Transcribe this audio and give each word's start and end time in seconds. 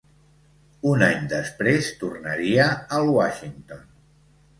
Un 0.91 1.03
any 1.07 1.27
després 1.33 1.89
tornaria 1.99 2.65
al 3.01 3.13
Washington. 3.17 3.85